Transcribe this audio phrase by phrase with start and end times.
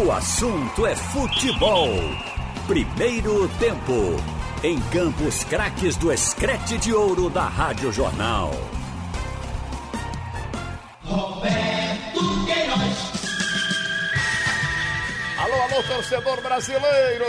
[0.00, 1.90] O assunto é futebol.
[2.66, 4.16] Primeiro tempo.
[4.64, 8.52] Em Campos Craques do Escrete de Ouro da Rádio Jornal.
[11.04, 13.12] Roberto Queiroz.
[15.36, 17.26] Alô, alô, torcedor brasileiro.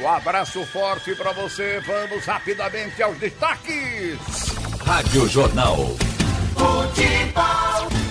[0.00, 1.80] Um abraço forte para você.
[1.80, 4.20] Vamos rapidamente aos destaques.
[4.86, 5.78] Rádio Jornal.
[6.54, 8.01] Futebol.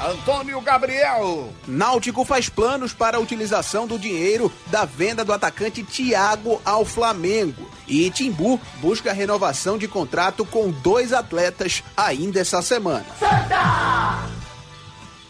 [0.00, 1.52] Antônio Gabriel.
[1.66, 7.68] Náutico faz planos para a utilização do dinheiro da venda do atacante Thiago ao Flamengo.
[7.86, 13.06] E Timbu busca renovação de contrato com dois atletas ainda essa semana.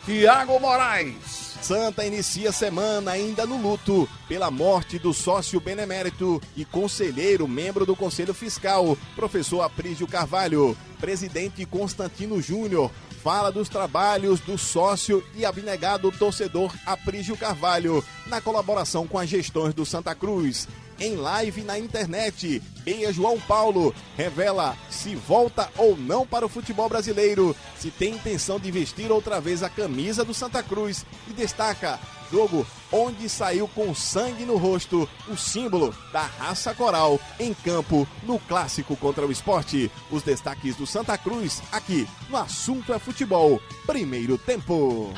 [0.04, 1.48] Tiago Moraes.
[1.62, 7.84] Santa inicia a semana ainda no luto pela morte do sócio benemérito e conselheiro, membro
[7.84, 10.76] do Conselho Fiscal, professor Aprígio Carvalho.
[11.00, 12.90] Presidente Constantino Júnior
[13.22, 19.74] fala dos trabalhos do sócio e abnegado torcedor Aprígio Carvalho, na colaboração com as gestões
[19.74, 20.68] do Santa Cruz.
[21.00, 26.88] Em live na internet, Beia João Paulo revela se volta ou não para o futebol
[26.88, 32.00] brasileiro, se tem intenção de vestir outra vez a camisa do Santa Cruz e destaca
[32.30, 38.38] jogo onde saiu com sangue no rosto o símbolo da raça coral em campo no
[38.38, 39.90] clássico contra o esporte.
[40.10, 43.60] Os destaques do Santa Cruz aqui no Assunto é Futebol.
[43.86, 45.12] Primeiro tempo.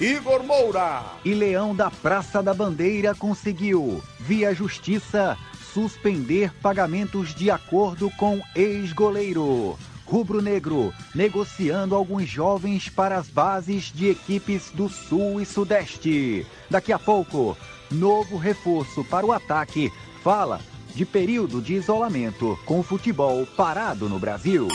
[0.00, 1.02] Igor Moura.
[1.24, 5.36] E Leão da Praça da Bandeira conseguiu, via justiça,
[5.74, 9.76] suspender pagamentos de acordo com ex-goleiro.
[10.08, 16.46] Rubro Negro negociando alguns jovens para as bases de equipes do Sul e Sudeste.
[16.70, 17.56] Daqui a pouco,
[17.90, 19.92] novo reforço para o ataque.
[20.24, 20.60] Fala
[20.94, 24.66] de período de isolamento com o futebol parado no Brasil.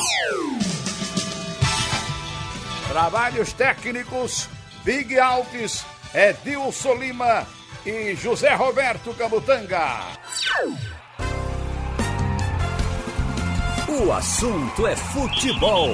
[2.88, 4.47] Trabalhos técnicos,
[4.86, 7.47] Big Alves, Edilson Lima
[7.84, 10.00] e José Roberto Camutanga.
[14.02, 15.88] O assunto é futebol.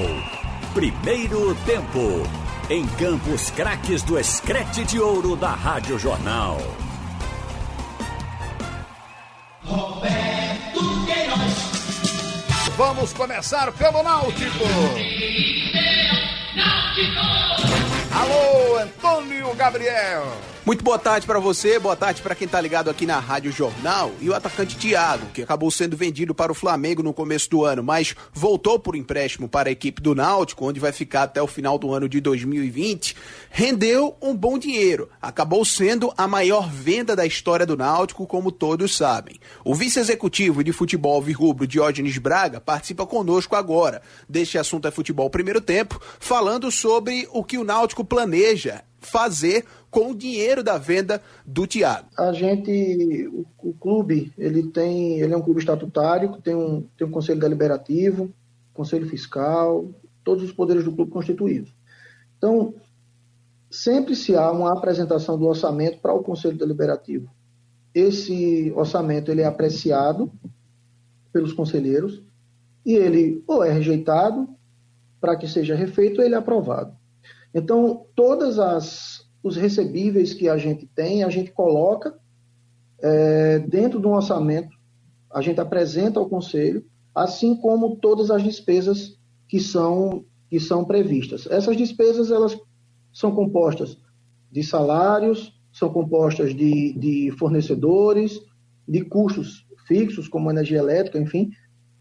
[0.73, 2.25] Primeiro tempo.
[2.69, 6.59] Em Campos Craques do Escrete de Ouro da Rádio Jornal.
[9.65, 12.71] Roberto Queiroz.
[12.77, 14.63] Vamos começar pelo Náutico.
[18.13, 20.25] Alô, Antônio Gabriel.
[20.69, 24.11] Muito boa tarde para você, boa tarde para quem tá ligado aqui na Rádio Jornal
[24.21, 27.81] e o atacante Thiago, que acabou sendo vendido para o Flamengo no começo do ano,
[27.81, 31.79] mas voltou por empréstimo para a equipe do Náutico, onde vai ficar até o final
[31.79, 33.15] do ano de 2020,
[33.49, 35.09] rendeu um bom dinheiro.
[35.19, 39.39] Acabou sendo a maior venda da história do Náutico, como todos sabem.
[39.65, 45.61] O vice-executivo de futebol virrubro Diógenes Braga participa conosco agora deste assunto é futebol primeiro
[45.61, 51.65] tempo, falando sobre o que o Náutico planeja fazer com o dinheiro da venda do
[51.65, 52.09] Thiago.
[52.17, 57.07] A gente, o, o, clube, ele tem, ele é um clube estatutário, tem um, tem
[57.07, 58.31] um conselho deliberativo,
[58.73, 59.89] conselho fiscal,
[60.23, 61.73] todos os poderes do clube constituídos.
[62.37, 62.73] Então,
[63.69, 67.29] sempre se há uma apresentação do orçamento para o conselho deliberativo.
[67.93, 70.31] Esse orçamento ele é apreciado
[71.31, 72.21] pelos conselheiros
[72.85, 74.47] e ele ou é rejeitado
[75.19, 76.98] para que seja refeito ou ele é aprovado.
[77.53, 82.13] Então, todas as os recebíveis que a gente tem, a gente coloca
[83.01, 84.77] é, dentro do orçamento,
[85.31, 89.17] a gente apresenta ao conselho, assim como todas as despesas
[89.47, 91.45] que são que são previstas.
[91.45, 92.59] Essas despesas elas
[93.13, 93.99] são compostas
[94.51, 98.41] de salários, são compostas de, de fornecedores,
[98.87, 101.51] de custos fixos, como energia elétrica, enfim,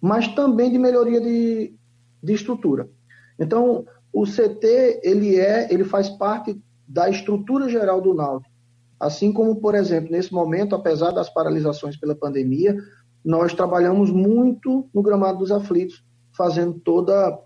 [0.01, 1.75] mas também de melhoria de,
[2.23, 2.89] de estrutura.
[3.39, 8.53] Então, o CT ele é, ele faz parte da estrutura geral do Náutico.
[8.99, 12.77] Assim como, por exemplo, nesse momento, apesar das paralisações pela pandemia,
[13.25, 16.05] nós trabalhamos muito no gramado dos aflitos,
[16.37, 17.39] fazendo toda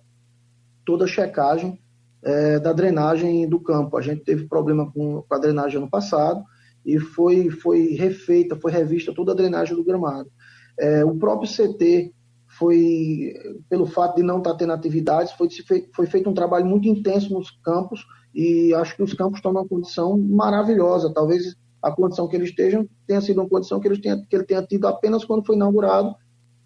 [0.85, 1.81] toda a checagem
[2.25, 3.97] é, da drenagem do campo.
[3.97, 6.43] A gente teve problema com, com a drenagem ano passado
[6.85, 10.31] e foi foi refeita, foi revista toda a drenagem do gramado.
[10.79, 12.13] É, o próprio CT
[12.63, 13.35] foi,
[13.69, 15.49] pelo fato de não estar tendo atividades, foi,
[15.93, 19.67] foi feito um trabalho muito intenso nos campos e acho que os campos estão numa
[19.67, 21.13] condição maravilhosa.
[21.13, 24.45] Talvez a condição que eles estejam tenha sido uma condição que, eles tenha, que ele
[24.45, 26.15] tenha tido apenas quando foi inaugurado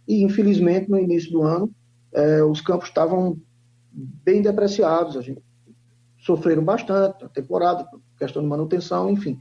[0.07, 1.75] e, infelizmente, no início do ano,
[2.13, 3.41] é, os campos estavam
[3.91, 5.17] bem depreciados.
[5.17, 5.43] A gente
[6.19, 7.89] sofreram bastante a temporada,
[8.19, 9.39] questão de manutenção, enfim.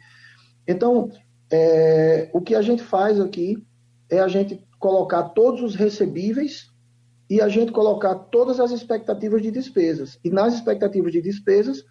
[0.65, 1.09] Então,
[1.51, 3.61] é, o que a gente faz aqui
[4.09, 6.71] é a gente colocar todos os recebíveis
[7.29, 10.19] e a gente colocar todas as expectativas de despesas.
[10.23, 11.83] E nas expectativas de despesas,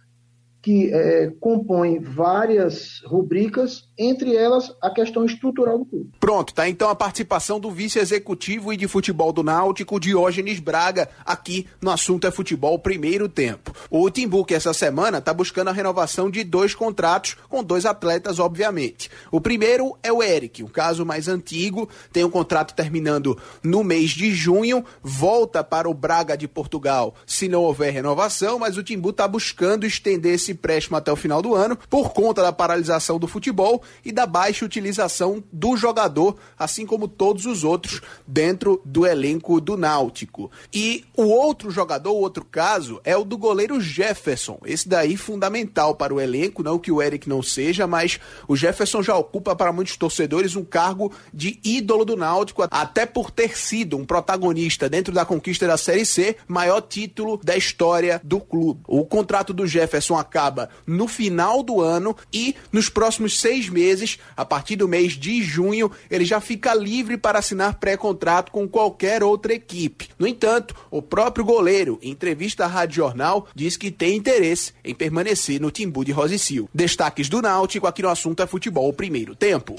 [0.65, 6.09] que é, compõem várias rubricas, entre elas a questão estrutural do clube.
[6.19, 11.67] Pronto, tá então a participação do vice-executivo e de futebol do Náutico, Diógenes Braga, aqui
[11.79, 13.75] no assunto é futebol primeiro tempo.
[13.91, 18.39] O Timbu, que essa semana está buscando a renovação de dois contratos com dois atletas,
[18.39, 19.11] obviamente.
[19.31, 24.09] O primeiro é o Eric, um caso mais antigo, tem um contrato terminando no mês
[24.09, 29.11] de junho, volta para o Braga de Portugal se não houver renovação, mas o Timbu
[29.11, 33.27] está buscando estender esse empréstimo até o final do ano por conta da paralisação do
[33.27, 39.61] futebol e da baixa utilização do jogador, assim como todos os outros dentro do elenco
[39.61, 40.49] do Náutico.
[40.73, 44.57] E o outro jogador, o outro caso, é o do goleiro Jefferson.
[44.65, 49.03] Esse daí fundamental para o elenco, não que o Eric não seja, mas o Jefferson
[49.03, 53.97] já ocupa para muitos torcedores um cargo de ídolo do Náutico, até por ter sido
[53.97, 58.81] um protagonista dentro da conquista da Série C, maior título da história do clube.
[58.87, 64.19] O contrato do Jefferson acaba acaba no final do ano e nos próximos seis meses,
[64.37, 69.23] a partir do mês de junho, ele já fica livre para assinar pré-contrato com qualquer
[69.23, 70.09] outra equipe.
[70.19, 74.93] No entanto, o próprio goleiro, em entrevista à Rádio Jornal, diz que tem interesse em
[74.93, 76.69] permanecer no Timbu de Rosicil.
[76.73, 79.75] Destaques do Náutico aqui no assunto é futebol primeiro tempo.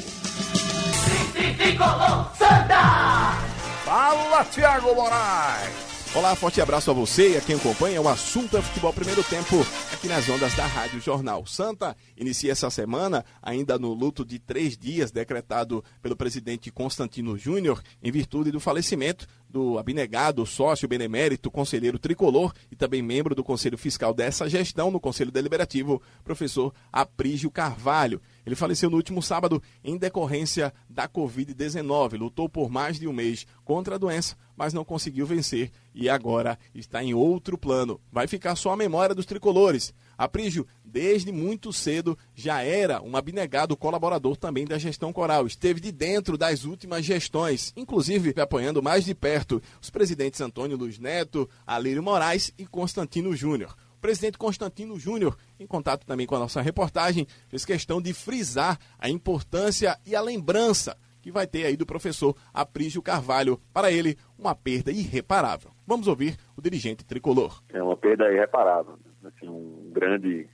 [3.84, 5.85] Fala, Thiago Moraes!
[6.16, 9.54] Olá, forte abraço a você e a quem acompanha o assunto é futebol primeiro tempo
[9.92, 11.44] aqui nas ondas da Rádio Jornal.
[11.44, 17.82] Santa inicia essa semana ainda no luto de três dias decretado pelo presidente Constantino Júnior
[18.02, 23.78] em virtude do falecimento do abnegado sócio benemérito, conselheiro tricolor e também membro do Conselho
[23.78, 28.20] Fiscal dessa gestão no Conselho Deliberativo, professor Aprígio Carvalho.
[28.44, 32.18] Ele faleceu no último sábado em decorrência da Covid-19.
[32.18, 36.58] Lutou por mais de um mês contra a doença, mas não conseguiu vencer e agora
[36.74, 38.00] está em outro plano.
[38.12, 39.94] Vai ficar só a memória dos tricolores.
[40.16, 45.46] Aprígio, desde muito cedo, já era um abnegado colaborador também da gestão coral.
[45.46, 50.98] Esteve de dentro das últimas gestões, inclusive apoiando mais de perto os presidentes Antônio Luiz
[50.98, 53.76] Neto, Alírio Moraes e Constantino Júnior.
[53.96, 58.78] O presidente Constantino Júnior, em contato também com a nossa reportagem, fez questão de frisar
[58.98, 63.60] a importância e a lembrança que vai ter aí do professor Aprígio Carvalho.
[63.72, 65.72] Para ele, uma perda irreparável.
[65.84, 67.60] Vamos ouvir o dirigente tricolor.
[67.70, 68.96] É uma perda irreparável
[69.26, 70.48] assim, um grande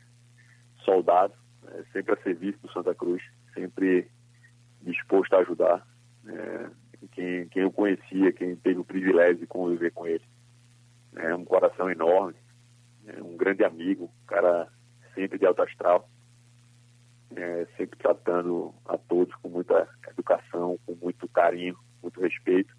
[0.84, 1.34] soldado,
[1.68, 3.22] é, sempre a serviço do Santa Cruz,
[3.54, 4.08] sempre
[4.82, 5.86] disposto a ajudar.
[6.26, 6.70] É,
[7.12, 10.24] quem, quem eu conhecia, quem teve o privilégio de conviver com ele,
[11.16, 12.34] é um coração enorme,
[13.06, 14.68] é um grande amigo, cara
[15.14, 16.08] sempre de alto astral,
[17.36, 22.74] é, sempre tratando a todos com muita educação, com muito carinho, muito respeito.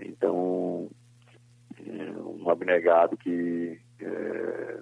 [0.00, 0.90] Então,
[1.78, 4.80] é um abnegado que é,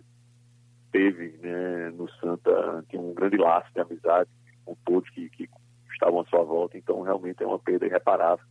[0.97, 4.31] teve né, no Santa, tinha um grande laço de amizade
[4.65, 5.47] com todos que, que
[5.93, 8.45] estavam à sua volta, então realmente é uma perda irreparável.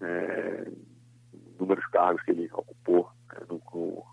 [0.00, 0.70] É,
[1.56, 4.04] inúmeros cargos que ele ocupou é, no, no,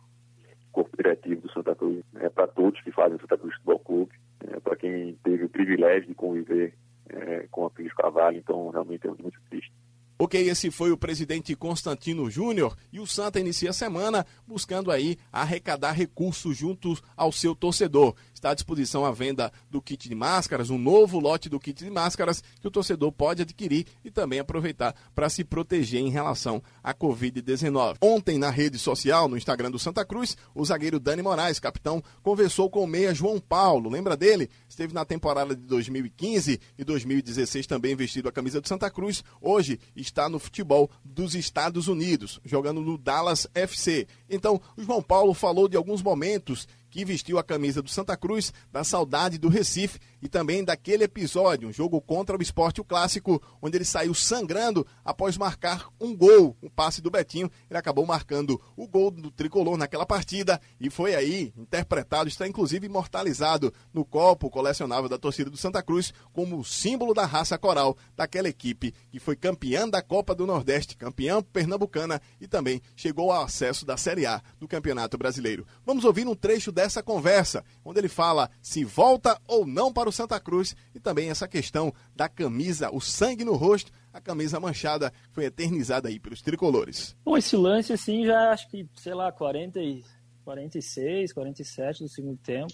[0.72, 4.12] corpo diretivo do Santa Cruz, é para todos que fazem o Santa Cruz Futebol Clube,
[4.48, 6.74] é, para quem teve o privilégio de conviver
[7.10, 9.72] é, com a Pires Carvalho, então realmente é muito triste.
[10.20, 15.16] Ok, esse foi o presidente Constantino Júnior e o Santa inicia a semana buscando aí
[15.32, 18.16] arrecadar recursos juntos ao seu torcedor.
[18.38, 21.90] Está à disposição a venda do kit de máscaras, um novo lote do kit de
[21.90, 26.94] máscaras que o torcedor pode adquirir e também aproveitar para se proteger em relação à
[26.94, 27.96] Covid-19.
[28.00, 32.70] Ontem, na rede social, no Instagram do Santa Cruz, o zagueiro Dani Moraes, capitão, conversou
[32.70, 33.90] com o meia João Paulo.
[33.90, 34.52] Lembra dele?
[34.70, 39.24] Esteve na temporada de 2015 e 2016 também vestido a camisa do Santa Cruz.
[39.42, 44.08] Hoje está no futebol dos Estados Unidos, jogando no Dallas FC.
[44.30, 48.54] Então, o João Paulo falou de alguns momentos que vestiu a camisa do Santa Cruz,
[48.72, 53.42] da saudade do Recife e também daquele episódio, um jogo contra o esporte o clássico,
[53.62, 57.52] onde ele saiu sangrando após marcar um gol, um passe do Betinho.
[57.70, 62.86] Ele acabou marcando o gol do tricolor naquela partida e foi aí interpretado, está inclusive
[62.86, 68.50] imortalizado no copo colecionável da torcida do Santa Cruz como símbolo da raça coral daquela
[68.50, 73.86] equipe que foi campeã da Copa do Nordeste, campeã pernambucana e também chegou ao acesso
[73.86, 75.66] da Série A do Campeonato Brasileiro.
[75.86, 80.12] Vamos ouvir um trecho dessa conversa, onde ele fala se volta ou não para o
[80.12, 85.12] Santa Cruz e também essa questão da camisa, o sangue no rosto, a camisa manchada
[85.32, 87.16] foi eternizada aí pelos tricolores.
[87.24, 90.04] Bom, esse lance assim já acho que, sei lá, 40 e
[90.44, 92.74] 46, 47 do segundo tempo.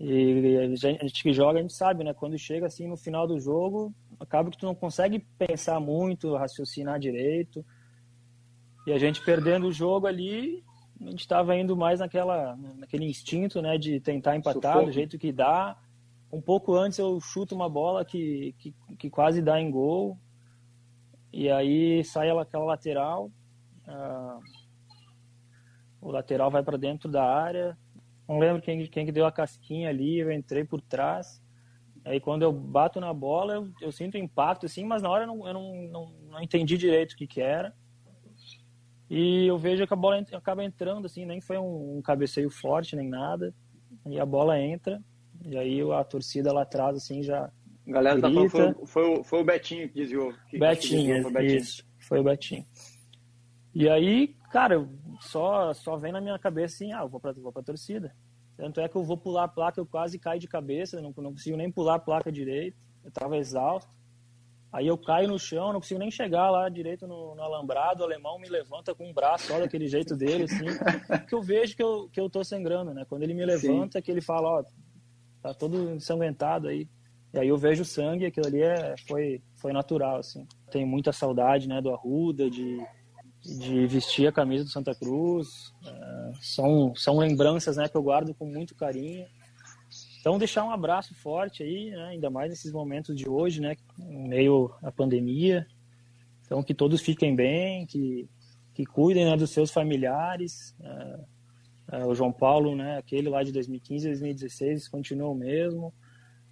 [0.00, 2.14] E a gente que joga, a gente sabe, né?
[2.14, 7.00] Quando chega assim no final do jogo, acaba que tu não consegue pensar muito, raciocinar
[7.00, 7.64] direito.
[8.86, 10.62] E a gente perdendo o jogo ali,
[11.00, 14.86] a gente estava indo mais naquela, naquele instinto, né, de tentar empatar Sufoco.
[14.86, 15.76] do jeito que dá.
[16.30, 20.18] Um pouco antes eu chuto uma bola que, que, que quase dá em gol.
[21.32, 23.30] E aí sai aquela lateral.
[23.86, 24.40] Uh,
[26.00, 27.76] o lateral vai para dentro da área.
[28.28, 30.18] Não lembro quem, quem que deu a casquinha ali.
[30.18, 31.42] Eu entrei por trás.
[32.04, 35.26] Aí quando eu bato na bola, eu, eu sinto impacto, assim, mas na hora eu
[35.26, 37.74] não, eu não, não, não entendi direito o que, que era.
[39.10, 42.94] E eu vejo que a bola acaba entrando, assim, nem foi um, um cabeceio forte,
[42.94, 43.54] nem nada.
[44.06, 45.02] E a bola entra,
[45.44, 47.50] e aí a torcida lá atrás, assim, já.
[47.86, 48.28] A galera grita.
[48.28, 50.34] tá falando, foi, foi, foi, o Betinho que desviou.
[50.50, 51.58] Que Betinho, que foi o Betinho.
[51.58, 52.66] isso, foi o Betinho.
[53.74, 54.88] E aí, cara,
[55.20, 58.14] só, só vem na minha cabeça assim, ah, eu vou pra, vou pra torcida.
[58.56, 61.32] Tanto é que eu vou pular a placa, eu quase caio de cabeça, não, não
[61.32, 62.76] consigo nem pular a placa direito.
[63.04, 63.96] Eu tava exausto.
[64.70, 68.02] Aí eu caio no chão, não consigo nem chegar lá direito no, no alambrado.
[68.02, 70.66] O alemão me levanta com um braço só daquele jeito dele, assim.
[71.26, 73.06] que eu vejo que eu, que eu tô sangrando, né?
[73.08, 74.02] Quando ele me levanta, Sim.
[74.02, 74.64] que ele fala, ó,
[75.42, 76.88] tá todo ensanguentado aí.
[77.32, 80.46] E aí eu vejo sangue, aquilo ali é, foi, foi natural, assim.
[80.70, 82.80] Tenho muita saudade, né, do Arruda, de,
[83.42, 85.48] de vestir a camisa do Santa Cruz.
[85.84, 89.26] É, são, são lembranças, né, que eu guardo com muito carinho.
[90.20, 92.08] Então, deixar um abraço forte aí, né?
[92.08, 93.76] ainda mais nesses momentos de hoje, né?
[93.98, 95.66] meio à pandemia.
[96.44, 98.28] Então, que todos fiquem bem, que,
[98.74, 100.74] que cuidem né, dos seus familiares.
[100.80, 101.20] É,
[101.90, 105.92] é, o João Paulo, né, aquele lá de 2015 2016, continua o mesmo.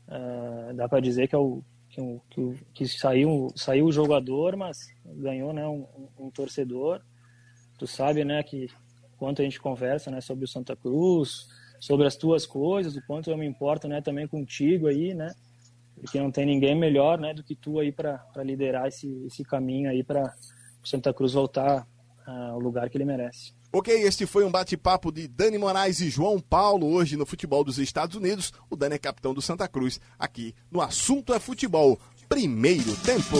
[0.08, 2.00] É, dá para dizer que, é o, que,
[2.30, 5.86] que, que, saiu, saiu o jogador, mas ganhou né, um,
[6.18, 7.02] um, torcedor.
[7.78, 8.68] Tu sabe né, que
[9.18, 13.30] quanto a gente conversa né, sobre o Santa Cruz, sobre as tuas coisas, o quanto
[13.30, 15.34] eu me importo, né, também contigo aí, né?
[15.94, 19.90] Porque não tem ninguém melhor, né, do que tu aí para liderar esse, esse caminho
[19.90, 20.34] aí para
[20.82, 21.95] Santa Cruz voltar uh,
[22.26, 23.52] ao lugar que ele merece.
[23.72, 27.78] Ok, este foi um bate-papo de Dani Moraes e João Paulo hoje no futebol dos
[27.78, 28.52] Estados Unidos.
[28.70, 31.98] O Dani é capitão do Santa Cruz aqui no Assunto é Futebol.
[32.28, 33.36] Primeiro tempo.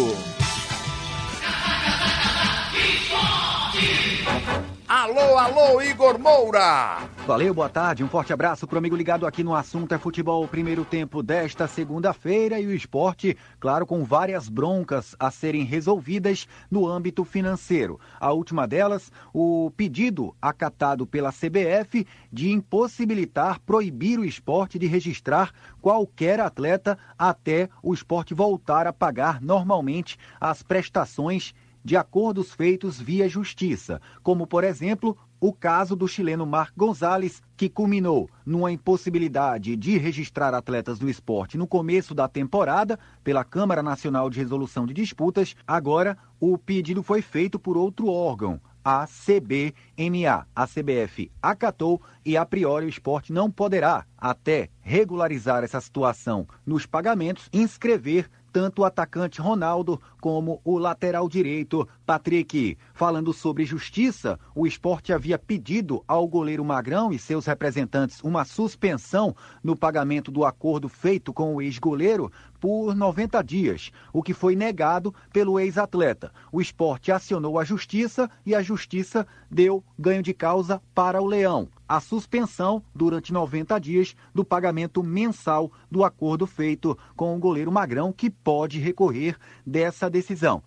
[4.86, 7.15] Alô, alô, Igor Moura!
[7.26, 8.04] Valeu, boa tarde.
[8.04, 10.46] Um forte abraço pro amigo ligado aqui no assunto é futebol.
[10.46, 16.86] Primeiro tempo desta segunda-feira e o esporte, claro, com várias broncas a serem resolvidas no
[16.86, 17.98] âmbito financeiro.
[18.20, 25.50] A última delas, o pedido acatado pela CBF de impossibilitar, proibir o esporte de registrar
[25.82, 31.52] qualquer atleta até o esporte voltar a pagar normalmente as prestações
[31.86, 37.68] de acordos feitos via justiça, como, por exemplo, o caso do chileno Marc Gonzalez, que
[37.68, 44.30] culminou numa impossibilidade de registrar atletas do esporte no começo da temporada pela Câmara Nacional
[44.30, 45.54] de Resolução de Disputas.
[45.66, 50.46] Agora, o pedido foi feito por outro órgão, a CBMA.
[50.54, 56.86] A CBF acatou e, a priori, o esporte não poderá, até regularizar essa situação nos
[56.86, 62.76] pagamentos, inscrever tanto o atacante Ronaldo como o lateral direito Patrick.
[62.92, 69.36] Falando sobre justiça, o esporte havia pedido ao goleiro Magrão e seus representantes uma suspensão
[69.62, 75.14] no pagamento do acordo feito com o ex-goleiro por 90 dias, o que foi negado
[75.32, 76.32] pelo ex-atleta.
[76.50, 81.68] O esporte acionou a justiça e a justiça deu ganho de causa para o Leão
[81.88, 88.12] a suspensão durante 90 dias do pagamento mensal do acordo feito com o goleiro Magrão,
[88.12, 90.15] que pode recorrer dessa decisão.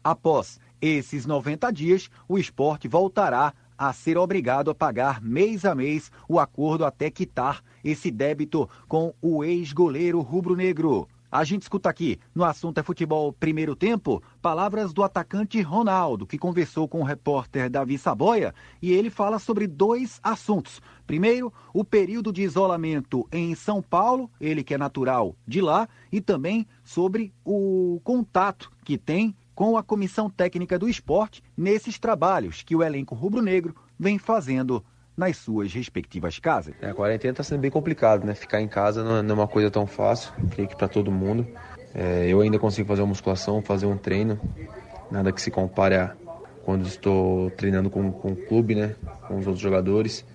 [0.03, 6.11] Após esses 90 dias, o esporte voltará a ser obrigado a pagar mês a mês
[6.27, 11.07] o acordo até quitar esse débito com o ex-goleiro rubro-negro.
[11.31, 16.39] A gente escuta aqui no assunto é futebol primeiro tempo palavras do atacante Ronaldo, que
[16.39, 20.81] conversou com o repórter Davi Saboia e ele fala sobre dois assuntos.
[21.05, 26.19] Primeiro, o período de isolamento em São Paulo, ele que é natural de lá, e
[26.19, 32.75] também sobre o contato que tem com a comissão técnica do esporte nesses trabalhos que
[32.75, 34.83] o elenco rubro-negro vem fazendo
[35.19, 36.73] nas suas respectivas casas.
[36.81, 38.33] É, a quarentena está sendo bem complicado, né?
[38.33, 41.11] Ficar em casa não é, não é uma coisa tão fácil, creio que para todo
[41.11, 41.45] mundo.
[41.93, 44.39] É, eu ainda consigo fazer uma musculação, fazer um treino,
[45.11, 46.15] nada que se compare a
[46.63, 48.95] quando estou treinando com, com o clube, né?
[49.27, 50.25] Com os outros jogadores,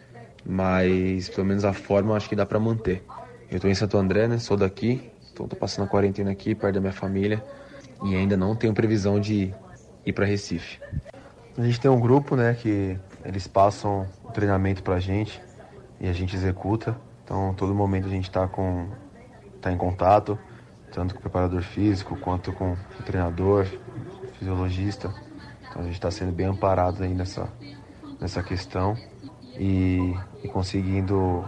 [0.45, 3.03] mas pelo menos a forma acho que dá para manter.
[3.51, 4.39] Eu estou em Santo André, né?
[4.39, 7.43] Sou daqui, então estou passando a quarentena aqui, perto da minha família
[8.05, 9.55] e ainda não tenho previsão de
[10.05, 10.79] ir para Recife.
[11.57, 15.41] A gente tem um grupo, né, que eles passam treinamento para a gente
[16.01, 16.97] e a gente executa.
[17.25, 18.89] Então, todo momento a gente está com
[19.61, 20.39] tá em contato,
[20.93, 23.67] tanto com o preparador físico quanto com o treinador,
[24.39, 25.09] fisiologista.
[25.71, 27.49] Então, a gente está sendo bem amparado aí nessa,
[28.21, 28.95] nessa questão
[29.59, 31.45] e, e conseguindo,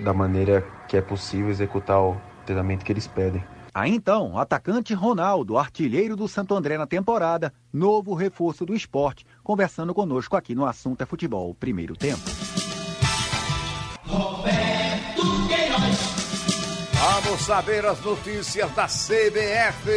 [0.00, 3.44] da maneira que é possível, executar o treinamento que eles pedem.
[3.72, 9.94] Aí então, atacante Ronaldo, artilheiro do Santo André na temporada, novo reforço do esporte, conversando
[9.94, 12.22] conosco aqui no Assunto é Futebol, primeiro tempo.
[14.04, 16.90] Roberto Queiroz.
[17.22, 19.90] Vamos saber as notícias da CBF.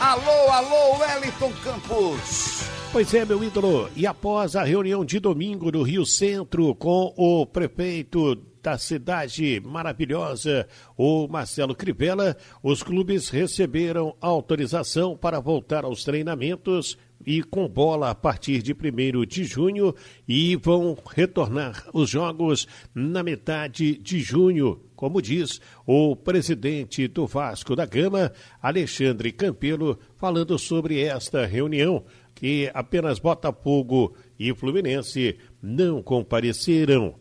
[0.00, 2.64] Alô, alô, Wellington Campos.
[2.90, 3.88] Pois é, meu ídolo.
[3.94, 10.68] E após a reunião de domingo no Rio Centro com o prefeito da cidade maravilhosa,
[10.96, 18.14] o Marcelo Crivella, os clubes receberam autorização para voltar aos treinamentos e com bola a
[18.14, 19.94] partir de 1 de junho
[20.28, 27.74] e vão retornar os jogos na metade de junho, como diz o presidente do Vasco
[27.74, 32.04] da Gama, Alexandre Campelo, falando sobre esta reunião
[32.34, 37.14] que apenas Botafogo e Fluminense não compareceram.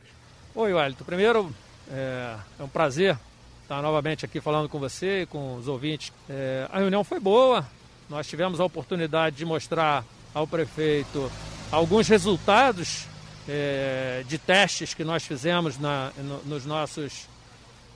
[0.53, 1.05] Oi, Wellington.
[1.05, 1.55] Primeiro,
[1.89, 3.17] é, é, um prazer
[3.63, 6.11] estar novamente aqui falando com você e com os ouvintes.
[6.29, 7.65] É, a reunião foi boa,
[8.09, 10.03] nós tivemos a oportunidade de mostrar
[10.33, 11.31] ao prefeito
[11.71, 13.05] alguns resultados
[13.47, 17.29] é, de testes que nós fizemos na, no, nos nossos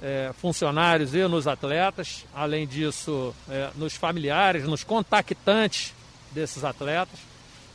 [0.01, 5.93] é, funcionários e nos atletas, além disso, é, nos familiares, nos contactantes
[6.31, 7.19] desses atletas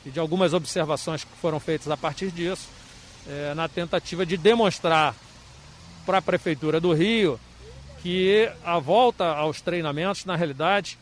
[0.06, 2.79] e de algumas observações que foram feitas a partir disso
[3.28, 5.14] é, na tentativa de demonstrar
[6.06, 7.38] para a Prefeitura do Rio
[8.02, 10.98] que a volta aos treinamentos, na realidade,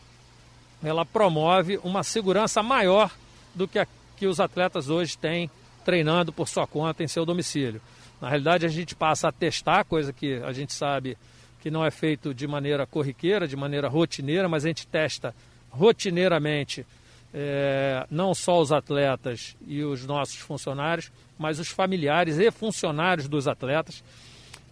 [0.83, 3.11] ela promove uma segurança maior
[3.55, 3.87] do que a
[4.19, 5.49] que os atletas hoje têm
[5.85, 7.81] treinando por sua conta em seu domicílio.
[8.19, 11.17] Na realidade, a gente passa a testar, coisa que a gente sabe
[11.61, 15.33] que não é feito de maneira corriqueira, de maneira rotineira, mas a gente testa
[15.69, 16.85] rotineiramente
[17.33, 23.47] é, não só os atletas e os nossos funcionários, mas os familiares e funcionários dos
[23.47, 24.03] atletas,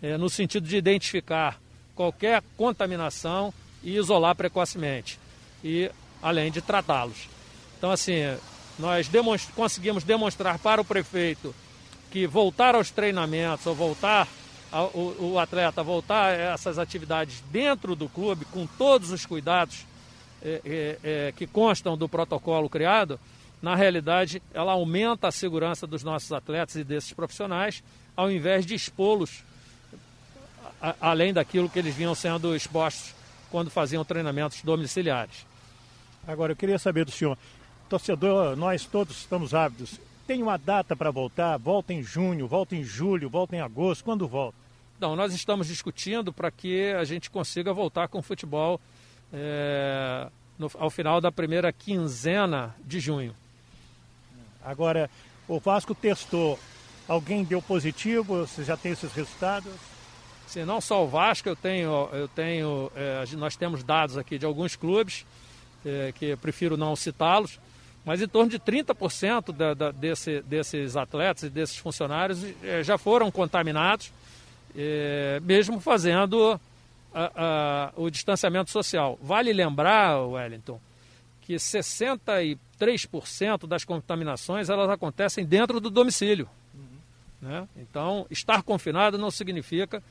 [0.01, 1.57] é, no sentido de identificar
[1.95, 5.17] qualquer contaminação e isolar precocemente,
[5.63, 5.89] e
[6.21, 7.29] além de tratá-los.
[7.77, 8.21] Então, assim,
[8.77, 11.55] nós demonst conseguimos demonstrar para o prefeito
[12.11, 14.27] que voltar aos treinamentos, ou voltar
[14.93, 19.85] o, atleta voltar a essas atividades dentro do clube, com todos os cuidados
[20.41, 23.19] é, é que constam do protocolo criado,
[23.61, 27.83] na realidade, ela aumenta a segurança dos nossos atletas e desses profissionais,
[28.15, 29.43] ao invés de expô-los
[31.01, 33.13] além daquilo que eles vinham sendo expostos
[33.49, 35.45] quando faziam treinamentos domiciliares.
[36.27, 37.37] Agora, eu queria saber do senhor,
[37.89, 39.99] torcedor, nós todos estamos ávidos.
[40.27, 41.57] Tem uma data para voltar?
[41.57, 44.03] Volta em junho, volta em julho, volta em agosto?
[44.03, 44.57] Quando volta?
[44.99, 48.81] Não, nós estamos discutindo para que a gente consiga voltar com o futebol
[49.31, 50.27] é,
[50.59, 53.33] no, ao final da primeira quinzena de junho.
[54.67, 55.09] Agora,
[55.47, 56.59] o Vasco testou.
[57.07, 58.45] Alguém deu positivo?
[58.45, 59.71] Você já tem esses resultados?
[60.45, 64.45] Sim, não só o Vasco, eu tenho, eu tenho, é, nós temos dados aqui de
[64.45, 65.25] alguns clubes,
[65.85, 67.59] é, que eu prefiro não citá-los,
[68.05, 72.97] mas em torno de 30% da, da, desse, desses atletas e desses funcionários é, já
[72.97, 74.11] foram contaminados,
[74.75, 76.59] é, mesmo fazendo
[77.13, 79.17] a, a, o distanciamento social.
[79.21, 80.79] Vale lembrar, Wellington,
[81.47, 86.49] que 63% das contaminações elas acontecem dentro do domicílio.
[86.75, 86.81] Uhum.
[87.41, 87.65] Né?
[87.77, 90.03] Então, estar confinado não significa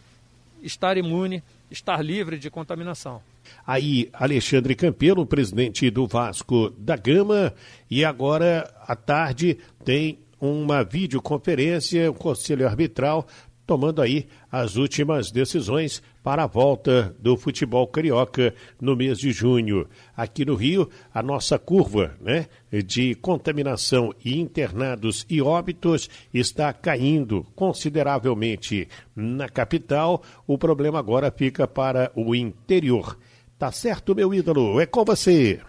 [0.63, 3.21] estar imune, estar livre de contaminação.
[3.67, 7.53] Aí, Alexandre Campelo, presidente do Vasco da Gama,
[7.91, 13.27] e agora à tarde tem uma videoconferência, o Conselho Arbitral
[13.67, 19.87] tomando aí as últimas decisões para a volta do futebol carioca no mês de junho.
[20.17, 22.47] Aqui no Rio, a nossa curva né,
[22.85, 30.23] de contaminação e internados e óbitos está caindo consideravelmente na capital.
[30.47, 33.19] O problema agora fica para o interior.
[33.59, 34.81] Tá certo, meu ídolo?
[34.81, 35.61] É com você.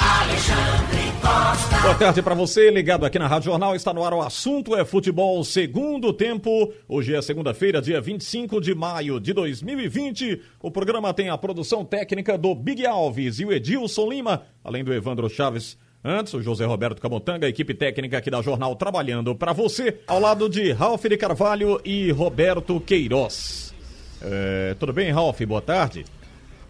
[0.00, 1.01] Alexandre.
[1.22, 3.76] Boa tarde para você, ligado aqui na Rádio Jornal.
[3.76, 6.72] Está no ar o assunto é futebol segundo tempo.
[6.88, 10.42] Hoje é segunda-feira, dia 25 de maio de 2020.
[10.60, 14.92] O programa tem a produção técnica do Big Alves e o Edilson Lima, além do
[14.92, 15.78] Evandro Chaves.
[16.04, 20.48] Antes, o José Roberto Camotanga, equipe técnica aqui da Jornal trabalhando para você, ao lado
[20.48, 23.72] de Ralf de Carvalho e Roberto Queiroz.
[24.20, 25.40] É, tudo bem, Ralf?
[25.42, 26.04] Boa tarde.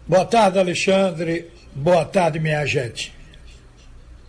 [0.07, 1.49] Boa tarde, Alexandre.
[1.73, 3.22] Boa tarde, minha gente.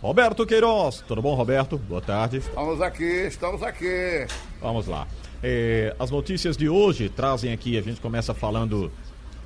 [0.05, 1.03] Roberto Queiroz.
[1.07, 1.79] Tudo bom, Roberto?
[1.79, 2.37] Boa tarde.
[2.37, 4.27] Estamos aqui, estamos aqui.
[4.61, 5.07] Vamos lá.
[5.41, 8.91] É, as notícias de hoje trazem aqui, a gente começa falando.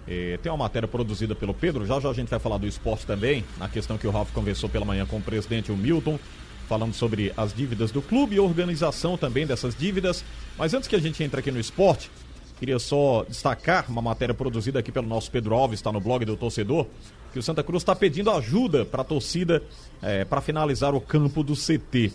[0.05, 3.05] É, tem uma matéria produzida pelo Pedro, já já a gente vai falar do esporte
[3.05, 6.19] também, na questão que o Ralf conversou pela manhã com o presidente, o Milton.
[6.67, 10.25] falando sobre as dívidas do clube e a organização também dessas dívidas.
[10.57, 12.11] Mas antes que a gente entre aqui no esporte,
[12.59, 16.35] queria só destacar uma matéria produzida aqui pelo nosso Pedro Alves, está no blog do
[16.35, 16.85] torcedor,
[17.31, 19.63] que o Santa Cruz está pedindo ajuda para a torcida
[20.01, 22.11] é, para finalizar o campo do CT.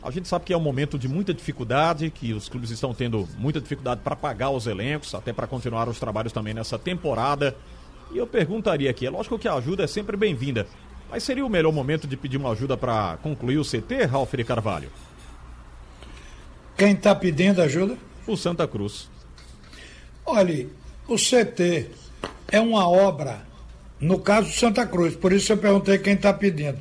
[0.00, 3.26] A gente sabe que é um momento de muita dificuldade, que os clubes estão tendo
[3.36, 7.56] muita dificuldade para pagar os elencos, até para continuar os trabalhos também nessa temporada.
[8.12, 10.68] E eu perguntaria aqui, é lógico que a ajuda é sempre bem-vinda,
[11.10, 14.44] mas seria o melhor momento de pedir uma ajuda para concluir o CT, Ralf de
[14.44, 14.90] Carvalho?
[16.76, 17.96] Quem está pedindo ajuda?
[18.26, 19.13] O Santa Cruz.
[20.26, 20.70] Olhe,
[21.06, 21.90] o CT
[22.50, 23.42] é uma obra,
[24.00, 26.78] no caso Santa Cruz, por isso eu perguntei quem está pedindo,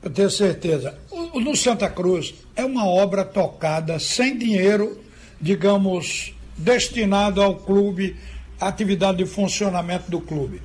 [0.00, 0.98] para ter certeza.
[1.10, 5.00] O, no Santa Cruz é uma obra tocada sem dinheiro,
[5.40, 8.16] digamos, destinado ao clube,
[8.60, 10.60] atividade de funcionamento do clube.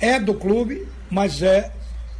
[0.00, 1.70] É do clube, mas é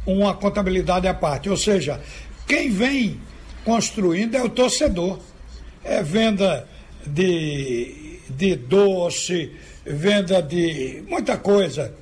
[0.05, 1.49] uma contabilidade à parte.
[1.49, 2.01] Ou seja,
[2.47, 3.19] quem vem
[3.65, 5.19] construindo é o torcedor.
[5.83, 6.67] É venda
[7.05, 9.51] de, de doce,
[9.85, 11.93] venda de muita coisa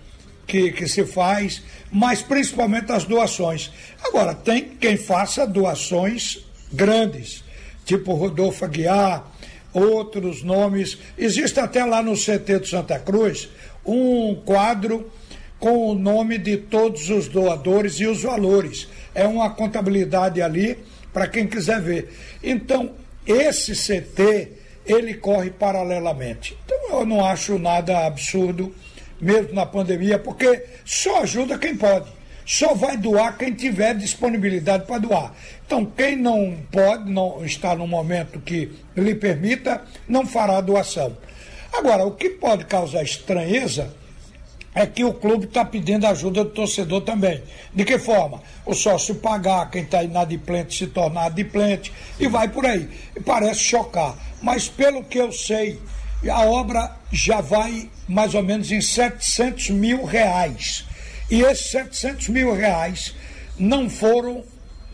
[0.47, 1.61] que, que se faz,
[1.91, 3.71] mas principalmente as doações.
[4.03, 6.39] Agora, tem quem faça doações
[6.71, 7.43] grandes,
[7.85, 9.31] tipo Rodolfo Aguiar,
[9.73, 10.97] outros nomes.
[11.17, 13.49] Existe até lá no CT de Santa Cruz
[13.85, 15.11] um quadro
[15.59, 18.87] com o nome de todos os doadores e os valores.
[19.13, 20.77] É uma contabilidade ali
[21.13, 22.13] para quem quiser ver.
[22.43, 22.93] Então,
[23.25, 24.51] esse CT,
[24.85, 26.57] ele corre paralelamente.
[26.65, 28.73] Então, eu não acho nada absurdo,
[29.19, 32.05] mesmo na pandemia, porque só ajuda quem pode.
[32.45, 35.33] Só vai doar quem tiver disponibilidade para doar.
[35.65, 41.17] Então, quem não pode, não está no momento que lhe permita, não fará doação.
[41.73, 43.91] Agora, o que pode causar estranheza
[44.75, 47.41] é que o clube está pedindo ajuda do torcedor também.
[47.73, 48.43] De que forma?
[48.65, 52.89] O sócio pagar, quem está inadimplente se tornar adimplente, e vai por aí.
[53.25, 54.15] Parece chocar.
[54.41, 55.79] Mas pelo que eu sei,
[56.29, 60.85] a obra já vai mais ou menos em 700 mil reais.
[61.31, 63.15] E esses 700 mil reais
[63.57, 64.43] não foram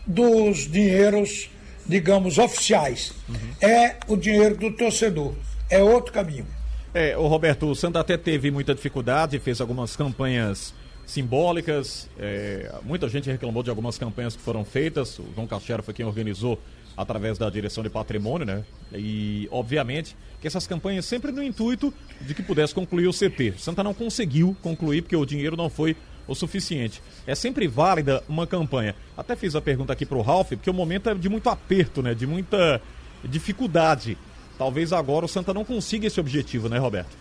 [0.06, 1.50] dos dinheiros,
[1.84, 3.12] digamos, oficiais.
[3.28, 3.36] Uhum.
[3.60, 5.34] É o dinheiro do torcedor.
[5.68, 6.46] É outro caminho.
[6.94, 10.74] É, o Roberto, o Santa até teve muita dificuldade, fez algumas campanhas
[11.06, 12.08] simbólicas.
[12.18, 15.18] É, muita gente reclamou de algumas campanhas que foram feitas.
[15.18, 16.60] O João Cachero foi quem organizou
[16.94, 18.62] através da direção de patrimônio, né?
[18.92, 23.54] E, obviamente, que essas campanhas sempre no intuito de que pudesse concluir o CT.
[23.56, 25.96] Santa não conseguiu concluir porque o dinheiro não foi
[26.28, 27.02] o suficiente.
[27.26, 28.94] É sempre válida uma campanha.
[29.16, 32.02] Até fiz a pergunta aqui para o Ralf, porque o momento é de muito aperto,
[32.02, 32.14] né?
[32.14, 32.82] De muita
[33.24, 34.18] dificuldade
[34.62, 37.16] Talvez agora o Santa não consiga esse objetivo, né, Roberto?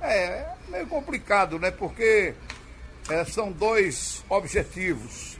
[0.00, 1.70] É, é meio complicado, né?
[1.70, 2.34] Porque
[3.08, 5.38] é, são dois objetivos.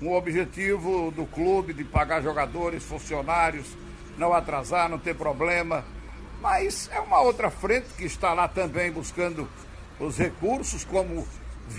[0.00, 3.66] Um objetivo do clube de pagar jogadores, funcionários,
[4.16, 5.84] não atrasar, não ter problema.
[6.40, 9.48] Mas é uma outra frente que está lá também buscando
[9.98, 11.26] os recursos, como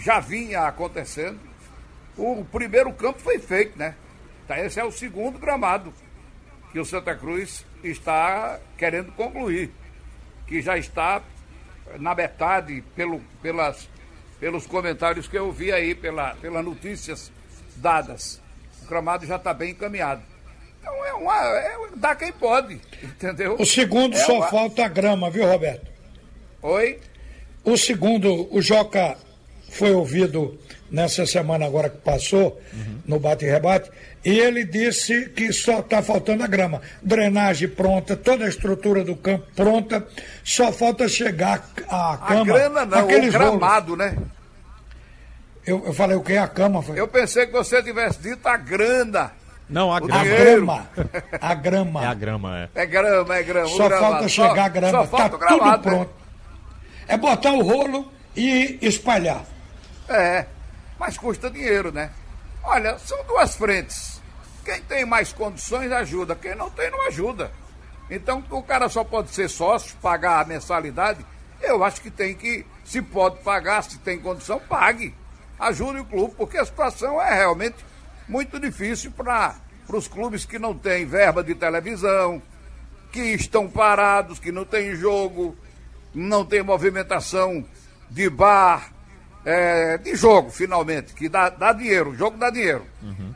[0.02, 1.40] já vinha acontecendo.
[2.18, 3.96] O primeiro campo foi feito, né?
[4.50, 5.94] Esse é o segundo gramado
[6.74, 9.72] que o Santa Cruz está querendo concluir,
[10.48, 11.22] que já está
[12.00, 13.88] na metade pelo, pelas,
[14.40, 17.32] pelos comentários que eu vi aí, pela, pelas notícias
[17.76, 18.42] dadas.
[18.84, 20.22] O gramado já está bem encaminhado.
[20.80, 21.36] Então é uma.
[21.36, 23.56] É, dá quem pode, entendeu?
[23.60, 24.48] O segundo é só uma...
[24.48, 25.88] falta a grama, viu, Roberto?
[26.62, 27.00] Oi?
[27.64, 29.18] O segundo, o Joca
[29.70, 30.58] foi ouvido
[30.92, 33.00] nessa semana agora que passou, uhum.
[33.06, 33.92] no bate-rebate,
[34.26, 36.82] e ele disse que só está faltando a grama.
[37.02, 40.06] Drenagem pronta, toda a estrutura do campo pronta,
[40.44, 42.42] só falta chegar a cama.
[42.42, 44.14] A grana não, o gramado, rolos.
[44.14, 44.18] né?
[45.66, 46.36] Eu, eu falei o que?
[46.36, 46.82] A cama?
[46.82, 47.00] Foi?
[47.00, 49.32] Eu pensei que você tivesse dito a grana.
[49.70, 50.20] Não, a grama.
[50.20, 50.90] A grama.
[51.40, 52.04] A grama.
[52.04, 52.70] É a grama, é.
[52.74, 53.70] É grama, é grama.
[53.70, 54.92] Só falta chegar só, a grama.
[54.92, 56.10] Só falta tá gramado, tudo pronto.
[56.10, 56.14] Né?
[57.08, 59.46] É botar o rolo e espalhar.
[60.10, 60.46] É,
[61.00, 62.12] mas custa dinheiro, né?
[62.64, 64.22] Olha, são duas frentes.
[64.66, 67.52] Quem tem mais condições ajuda, quem não tem não ajuda.
[68.10, 71.26] Então o cara só pode ser sócio, pagar a mensalidade.
[71.62, 75.14] Eu acho que tem que, se pode pagar, se tem condição, pague.
[75.60, 77.78] Ajude o clube, porque a situação é realmente
[78.28, 79.56] muito difícil para
[79.90, 82.42] os clubes que não têm verba de televisão,
[83.12, 85.56] que estão parados, que não tem jogo,
[86.14, 87.66] não tem movimentação
[88.10, 88.92] de bar,
[89.50, 92.86] é, de jogo, finalmente, que dá, dá dinheiro, o jogo dá dinheiro.
[93.02, 93.34] Uhum.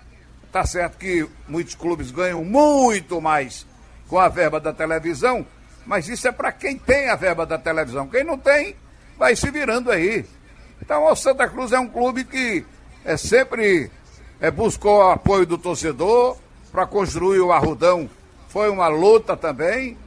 [0.51, 3.65] Tá certo que muitos clubes ganham muito mais
[4.07, 5.43] com a verba da televisão,
[5.87, 8.07] mas isso é para quem tem a verba da televisão.
[8.07, 8.75] Quem não tem,
[9.17, 10.23] vai se virando aí.
[10.79, 12.63] Então o Santa Cruz é um clube que
[13.03, 13.89] é sempre
[14.39, 16.37] é, buscou o apoio do torcedor,
[16.71, 18.07] para construir o Arrudão
[18.49, 19.97] foi uma luta também,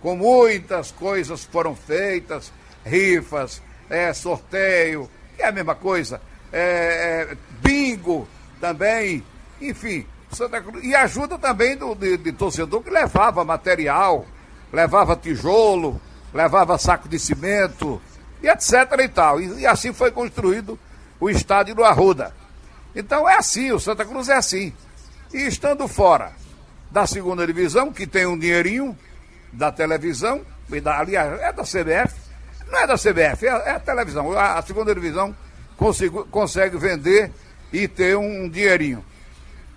[0.00, 2.52] com muitas coisas foram feitas,
[2.84, 6.20] rifas, é, sorteio, é a mesma coisa,
[6.52, 8.28] é, é, bingo
[8.60, 9.24] também,
[9.60, 10.84] enfim, Santa Cruz.
[10.84, 14.26] E ajuda também do, de, de torcedor que levava material,
[14.72, 16.00] levava tijolo,
[16.32, 18.00] levava saco de cimento,
[18.42, 19.40] e etc e tal.
[19.40, 20.78] E, e, assim foi construído
[21.20, 22.34] o estádio do Arruda.
[22.94, 24.72] Então é assim, o Santa Cruz é assim.
[25.32, 26.32] E estando fora
[26.90, 28.96] da segunda divisão, que tem um dinheirinho
[29.52, 32.14] da televisão, e da, aliás, é da CBF,
[32.72, 34.32] não é da CBF, é, é a televisão.
[34.32, 35.36] A, a segunda divisão
[35.76, 37.30] consigo, consegue vender
[37.72, 39.04] e ter um, um dinheirinho.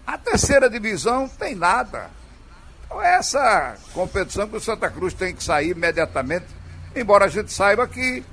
[0.08, 2.10] A terceira divisão tem nada.
[2.86, 6.45] Então, é essa competição que o Santa Cruz tem que sair imediatamente,
[6.95, 8.23] embora a gente saiba que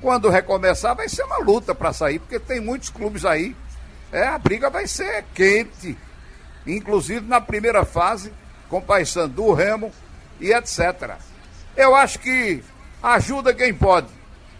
[0.00, 3.54] quando recomeçar vai ser uma luta para sair, porque tem muitos clubes aí.
[4.10, 5.98] É, a briga vai ser quente.
[6.66, 8.32] Inclusive na primeira fase,
[8.70, 9.92] com Paysandu, Remo
[10.40, 11.16] e etc.
[11.76, 12.62] Eu acho que
[13.02, 14.08] ajuda quem pode.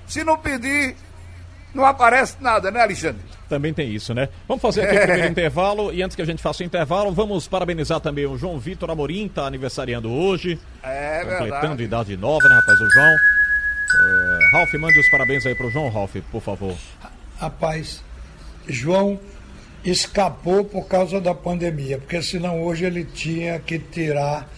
[0.06, 0.94] Se não pedir,
[1.74, 3.20] não aparece nada, né, Alexandre?
[3.48, 4.28] Também tem isso, né?
[4.46, 7.48] Vamos fazer aqui o primeiro intervalo e antes que a gente faça o intervalo, vamos
[7.48, 10.58] parabenizar também o João Vitor Amorim, tá aniversariando hoje.
[10.82, 11.82] É completando verdade.
[11.82, 13.16] idade nova, né, rapaz, o João.
[13.90, 16.74] É, Ralf, mande os parabéns aí pro João, Ralf, por favor.
[17.38, 18.02] Rapaz,
[18.68, 19.18] João
[19.84, 24.48] escapou por causa da pandemia, porque senão hoje ele tinha que tirar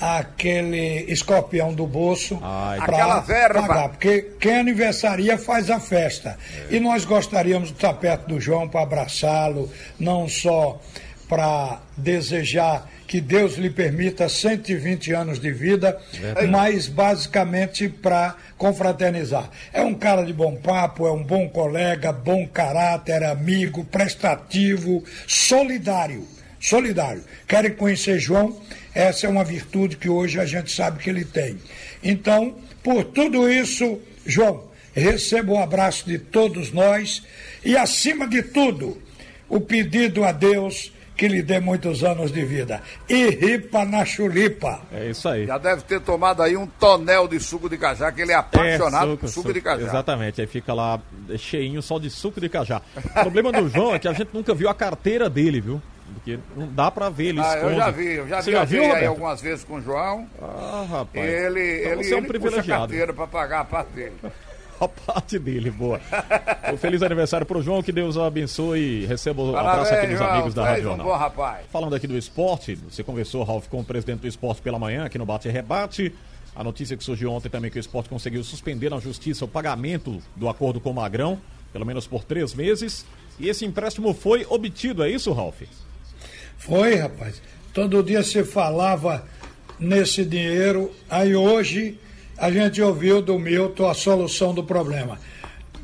[0.00, 3.66] aquele escorpião do bolso Aquela para verba.
[3.66, 6.38] pagar, porque quem aniversaria faz a festa.
[6.70, 10.80] E nós gostaríamos de estar perto do João para abraçá-lo, não só
[11.28, 16.46] para desejar que Deus lhe permita 120 anos de vida, Verdade.
[16.48, 19.48] mas basicamente para confraternizar.
[19.72, 26.26] É um cara de bom papo, é um bom colega, bom caráter, amigo, prestativo, solidário.
[26.58, 27.22] Solidário.
[27.46, 28.60] Querem conhecer João?
[28.96, 31.58] Essa é uma virtude que hoje a gente sabe que ele tem.
[32.02, 37.22] Então, por tudo isso, João, receba o abraço de todos nós
[37.62, 38.96] e, acima de tudo,
[39.50, 42.82] o pedido a Deus que lhe dê muitos anos de vida.
[43.06, 44.80] E ripa na chulipa.
[44.90, 45.44] É isso aí.
[45.44, 49.18] Já deve ter tomado aí um tonel de suco de cajá, que ele é apaixonado
[49.18, 49.88] por suco, de cajá.
[49.88, 50.98] Exatamente, aí fica lá
[51.36, 52.80] cheinho só de suco de cajá.
[52.96, 55.82] O problema do João é que a gente nunca viu a carteira dele, viu?
[56.14, 57.72] Porque não dá pra ver, ele Ah, esconde.
[57.72, 60.26] eu já vi, eu já Você vi já viu, aí algumas vezes com o João.
[60.40, 61.24] Ah, rapaz.
[61.28, 62.80] Ele, Então ele, você é um ele privilegiado.
[62.82, 64.14] carteira para pagar a parte dele.
[64.78, 65.98] A parte dele, boa.
[66.70, 70.06] Um feliz aniversário pro João, que Deus o abençoe e receba o Parabéns, abraço aqui
[70.08, 71.06] dos João, amigos da Rádio um Jornal.
[71.06, 71.66] bom rapaz.
[71.72, 75.16] Falando aqui do esporte, você conversou, Ralf, com o presidente do esporte pela manhã, aqui
[75.16, 76.14] no Bate e Rebate.
[76.54, 80.20] A notícia que surgiu ontem também que o esporte conseguiu suspender na justiça o pagamento
[80.36, 81.40] do acordo com o Magrão,
[81.72, 83.06] pelo menos por três meses.
[83.40, 85.62] E esse empréstimo foi obtido, é isso, Ralf?
[86.58, 87.40] Foi, rapaz.
[87.72, 89.24] Todo dia se falava
[89.78, 90.90] nesse dinheiro.
[91.08, 91.98] Aí hoje
[92.36, 95.18] a gente ouviu do Milton a solução do problema.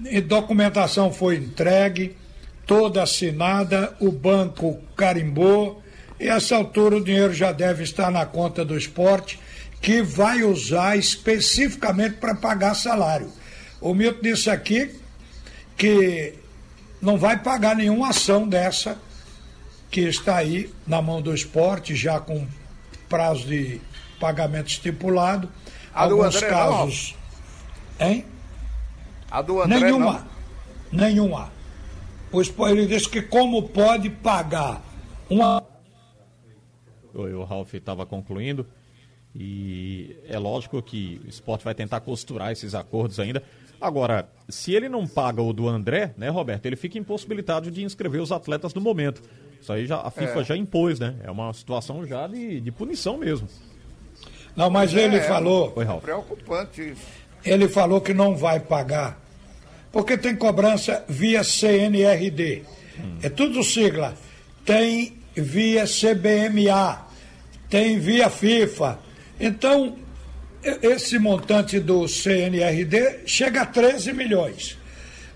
[0.04, 2.16] E documentação foi entregue,
[2.66, 5.82] toda assinada, o banco carimbou.
[6.18, 9.38] E essa altura o dinheiro já deve estar na conta do esporte,
[9.80, 13.30] que vai usar especificamente para pagar salário.
[13.80, 14.90] O Milton disse aqui
[15.76, 16.34] que
[17.00, 18.96] não vai pagar nenhuma ação dessa
[19.92, 22.48] que está aí na mão do esporte, já com
[23.10, 23.78] prazo de
[24.18, 25.50] pagamento estipulado.
[25.94, 27.14] A do Alguns André casos.
[28.00, 28.24] Hein?
[29.30, 30.26] A do André Nenhuma.
[30.90, 30.98] não.
[30.98, 31.52] Nenhuma.
[32.32, 34.82] O esporte, ele disse que como pode pagar
[35.28, 35.62] uma.
[37.12, 38.66] Oi, o Ralf estava concluindo.
[39.34, 43.42] E é lógico que o esporte vai tentar costurar esses acordos ainda.
[43.82, 48.20] Agora, se ele não paga o do André, né, Roberto, ele fica impossibilitado de inscrever
[48.20, 49.20] os atletas no momento.
[49.60, 50.44] Isso aí já, a FIFA É.
[50.44, 51.16] já impôs, né?
[51.24, 53.48] É uma situação já de, de punição mesmo.
[54.54, 55.72] Não, mas ele É, falou.
[55.74, 56.02] Oi, Ralf.
[56.04, 57.02] Preocupante isso.
[57.44, 59.20] Ele falou que não vai pagar,
[59.90, 62.62] porque tem cobrança via CNRD.
[63.22, 64.14] É tudo sigla.
[64.64, 67.04] Tem via CBMA,
[67.68, 68.98] tem via FIFA.
[69.40, 69.96] Então,
[70.82, 74.78] esse montante do CNRD chega a 13 milhões.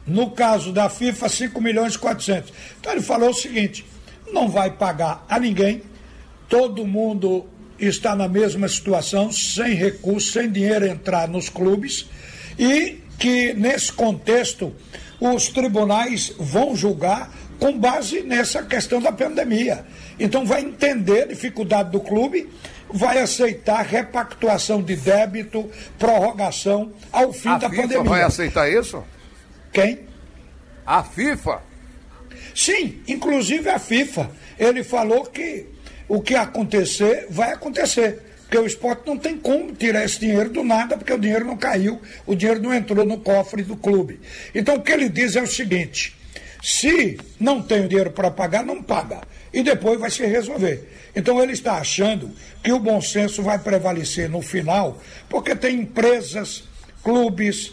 [0.06, 2.52] No caso da FIFA, 5 milhões e 400.
[2.80, 3.84] Então ele falou o seguinte:
[4.32, 5.82] não vai pagar a ninguém,
[6.48, 7.46] todo mundo
[7.78, 12.06] está na mesma situação, sem recursos, sem dinheiro entrar nos clubes,
[12.58, 14.74] e que nesse contexto
[15.20, 19.84] os tribunais vão julgar com base nessa questão da pandemia.
[20.18, 22.48] Então vai entender a dificuldade do clube,
[22.90, 28.10] vai aceitar repactuação de débito, prorrogação ao fim A da FIFA pandemia.
[28.10, 29.02] vai aceitar isso?
[29.72, 30.00] Quem?
[30.86, 31.62] A FIFA?
[32.54, 34.30] Sim, inclusive a FIFA.
[34.58, 35.66] Ele falou que
[36.08, 38.22] o que acontecer, vai acontecer.
[38.42, 41.56] Porque o esporte não tem como tirar esse dinheiro do nada, porque o dinheiro não
[41.56, 44.20] caiu, o dinheiro não entrou no cofre do clube.
[44.54, 46.16] Então o que ele diz é o seguinte:
[46.62, 49.20] se não tem o dinheiro para pagar, não paga.
[49.56, 50.86] E depois vai se resolver.
[51.16, 52.30] Então ele está achando
[52.62, 56.64] que o bom senso vai prevalecer no final, porque tem empresas,
[57.02, 57.72] clubes,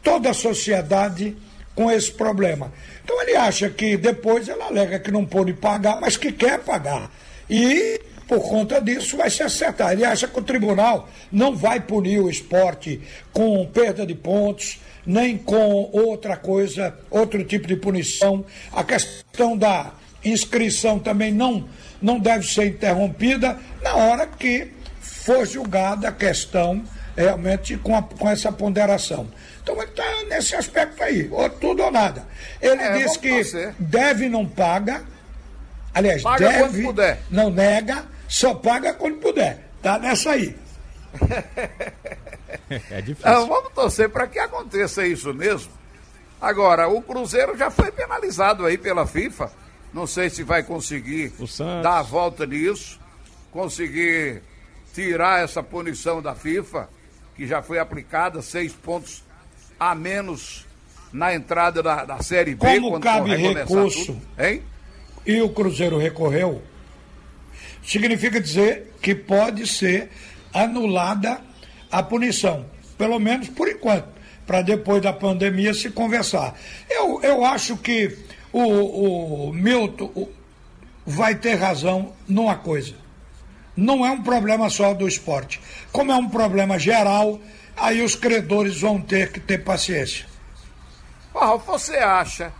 [0.00, 1.36] toda a sociedade
[1.74, 2.72] com esse problema.
[3.02, 7.10] Então ele acha que depois ela alega que não pôde pagar, mas que quer pagar.
[7.50, 9.94] E por conta disso vai se acertar.
[9.94, 13.00] Ele acha que o tribunal não vai punir o esporte
[13.32, 18.46] com perda de pontos, nem com outra coisa, outro tipo de punição.
[18.72, 21.68] A questão da inscrição também não,
[22.00, 26.82] não deve ser interrompida na hora que for julgada a questão
[27.16, 29.28] realmente com, a, com essa ponderação.
[29.62, 32.24] Então ele está nesse aspecto aí, ou tudo ou nada.
[32.60, 33.74] Ele É, diz que torcer.
[33.78, 35.02] deve não paga,
[35.92, 37.18] aliás, Paga quando deve puder.
[37.30, 39.66] não nega, só paga quando puder.
[39.82, 40.56] Tá nessa aí.
[42.90, 43.14] É difícil.
[43.30, 45.70] Então, vamos torcer para que aconteça isso mesmo.
[46.40, 49.50] Agora, o Cruzeiro já foi penalizado aí pela FIFA.
[49.92, 51.32] Não sei se vai conseguir
[51.82, 53.00] dar a volta nisso,
[53.50, 54.42] conseguir
[54.94, 56.88] tirar essa punição da FIFA,
[57.34, 59.22] que já foi aplicada, seis pontos
[59.78, 60.66] a menos
[61.12, 62.66] na entrada da, da Série B.
[62.66, 64.22] Como quando cabe recurso tudo.
[64.38, 64.62] Hein?
[65.28, 66.62] e o Cruzeiro recorreu,
[67.82, 70.08] significa dizer que pode ser
[70.54, 71.38] anulada
[71.92, 72.64] a punição,
[72.96, 74.08] pelo menos por enquanto,
[74.46, 76.54] para depois da pandemia se conversar.
[76.88, 78.16] Eu, eu acho que
[78.52, 80.28] o, o Milton
[81.06, 82.94] vai ter razão numa coisa.
[83.76, 85.60] Não é um problema só do esporte.
[85.92, 87.40] Como é um problema geral,
[87.76, 90.26] aí os credores vão ter que ter paciência.
[91.34, 92.52] Ralf, você acha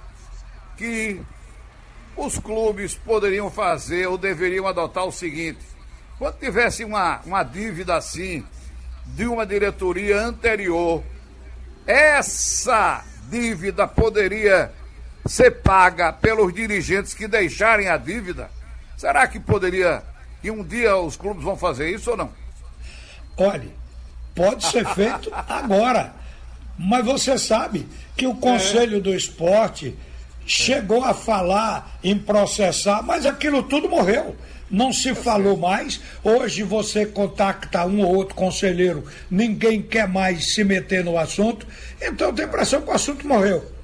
[0.77, 1.21] que
[2.17, 5.61] os clubes poderiam fazer ou deveriam adotar o seguinte:
[6.19, 8.45] quando tivesse uma, uma dívida assim
[9.07, 11.03] de uma diretoria anterior,
[11.87, 14.73] essa dívida poderia
[15.29, 18.51] ser paga pelos dirigentes que deixarem a dívida?
[18.97, 20.03] Será que poderia,
[20.41, 22.31] que um dia os clubes vão fazer isso ou não?
[23.37, 23.71] Olhe,
[24.35, 26.15] pode ser feito agora.
[26.79, 27.87] Mas você sabe
[28.17, 29.97] que o Conselho do Esporte
[30.47, 34.35] chegou a falar em processar, mas aquilo tudo morreu.
[34.71, 36.01] Não se falou mais.
[36.23, 41.67] Hoje você contacta um ou outro conselheiro, ninguém quer mais se meter no assunto.
[42.01, 43.78] Então tem impressão que o assunto morreu.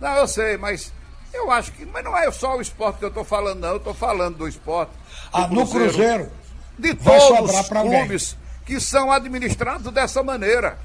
[0.00, 0.92] Não, eu sei, mas
[1.32, 1.84] eu acho que.
[1.84, 3.68] Mas não é só o esporte que eu estou falando, não.
[3.70, 4.90] Eu estou falando do esporte.
[4.92, 4.96] do
[5.32, 6.30] Ah, no Cruzeiro,
[6.78, 7.98] De vai todos sobrar os alguém.
[8.00, 10.78] clubes que são administrados dessa maneira.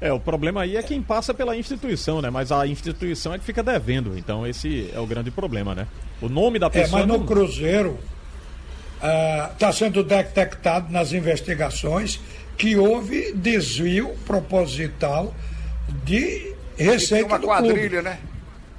[0.00, 2.28] É, o problema aí é quem passa pela instituição, né?
[2.28, 4.18] Mas a instituição é que fica devendo.
[4.18, 5.86] Então esse é o grande problema, né?
[6.20, 6.98] O nome da É, pessoa.
[7.00, 7.98] mas no não- Cruzeiro
[9.52, 12.20] está sendo detectado nas investigações
[12.56, 15.34] que houve desvio proposital
[16.04, 18.18] de receita uma do quadrilha, né?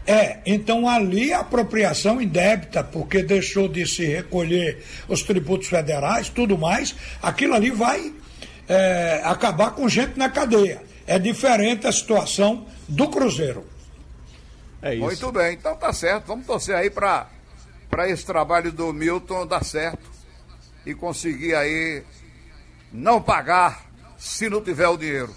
[0.07, 6.57] É, então ali a apropriação indébita, porque deixou de se recolher os tributos federais, tudo
[6.57, 8.13] mais, aquilo ali vai
[8.69, 10.81] é, acabar com gente na cadeia.
[11.07, 13.65] É diferente a situação do Cruzeiro.
[14.81, 16.25] É Muito bem, então tá certo.
[16.27, 17.27] Vamos torcer aí para
[18.07, 20.11] esse trabalho do Milton dar certo
[20.85, 22.03] e conseguir aí
[22.91, 23.85] não pagar
[24.17, 25.35] se não tiver o dinheiro.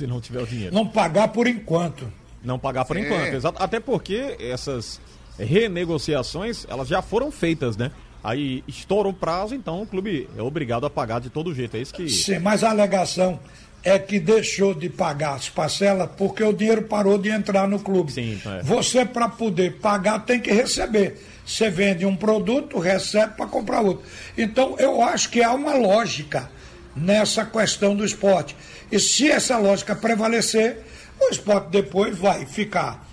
[0.00, 0.74] Se não tiver o dinheiro.
[0.74, 2.10] Não pagar por enquanto.
[2.42, 3.02] Não pagar por Sim.
[3.02, 3.62] enquanto, exato.
[3.62, 4.98] Até porque essas
[5.38, 7.90] renegociações, elas já foram feitas, né?
[8.24, 11.76] Aí estoura o prazo, então o clube é obrigado a pagar de todo jeito.
[11.76, 12.08] É isso que.
[12.08, 13.38] Sim, mas a alegação
[13.84, 18.10] é que deixou de pagar as parcelas porque o dinheiro parou de entrar no clube.
[18.10, 18.62] Sim, é.
[18.62, 21.22] Você, para poder pagar, tem que receber.
[21.44, 24.02] Você vende um produto, recebe para comprar outro.
[24.38, 26.48] Então, eu acho que há uma lógica
[26.94, 28.56] nessa questão do esporte.
[28.90, 30.78] E se essa lógica prevalecer,
[31.20, 33.06] o esporte depois vai ficar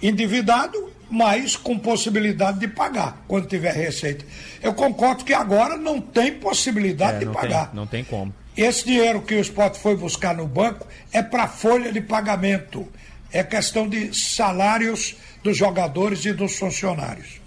[0.00, 4.24] endividado, mas com possibilidade de pagar quando tiver receita.
[4.62, 7.66] Eu concordo que agora não tem possibilidade É, de não, pagar.
[7.66, 8.34] tem, não tem como.
[8.56, 12.86] Esse dinheiro que o esporte foi buscar no banco é para folha de pagamento.
[13.32, 17.40] É questão de salários dos jogadores e dos funcionários.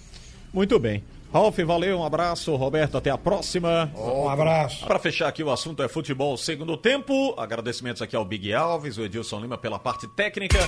[0.54, 1.04] Muito bem.
[1.36, 2.56] Ralf, valeu, um abraço.
[2.56, 3.92] Roberto, até a próxima.
[3.94, 4.86] Um abraço.
[4.86, 7.34] Para fechar aqui, o assunto é futebol segundo tempo.
[7.38, 10.60] Agradecimentos aqui ao Big Alves, o Edilson Lima pela parte técnica.